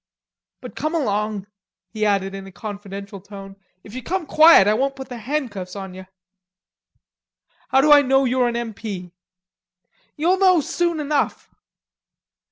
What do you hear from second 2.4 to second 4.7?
a confidential tone. "If you come quiet